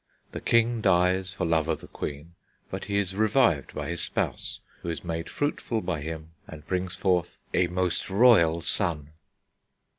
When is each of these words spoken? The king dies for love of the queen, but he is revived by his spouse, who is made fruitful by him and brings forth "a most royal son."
The 0.31 0.41
king 0.41 0.81
dies 0.81 1.31
for 1.31 1.45
love 1.45 1.67
of 1.67 1.79
the 1.81 1.87
queen, 1.87 2.33
but 2.71 2.85
he 2.85 2.97
is 2.97 3.13
revived 3.13 3.75
by 3.75 3.87
his 3.87 4.01
spouse, 4.01 4.59
who 4.81 4.89
is 4.89 5.03
made 5.03 5.29
fruitful 5.29 5.79
by 5.81 6.01
him 6.01 6.31
and 6.47 6.65
brings 6.65 6.95
forth 6.95 7.37
"a 7.53 7.67
most 7.67 8.09
royal 8.09 8.61
son." 8.61 9.11